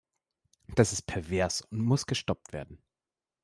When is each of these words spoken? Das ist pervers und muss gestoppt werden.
Das 0.73 0.93
ist 0.93 1.03
pervers 1.03 1.61
und 1.61 1.79
muss 1.79 2.07
gestoppt 2.07 2.53
werden. 2.53 2.81